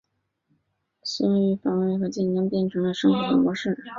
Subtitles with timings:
[1.03, 3.77] 所以防卫和竞争便成为了生活的模式。